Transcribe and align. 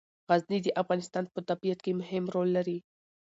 غزني 0.29 0.59
د 0.63 0.67
افغانستان 0.81 1.25
په 1.33 1.39
طبیعت 1.49 1.79
کې 1.85 1.91
مهم 2.01 2.23
رول 2.33 2.49
لري. 2.57 2.77